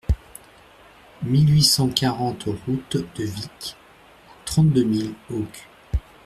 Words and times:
mille 1.21 1.51
huit 1.53 1.63
cent 1.63 1.87
quarante 1.89 2.45
route 2.65 2.97
de 3.19 3.23
Vic, 3.23 3.75
trente-deux 4.45 4.83
mille 4.83 5.13
Auch 5.31 5.67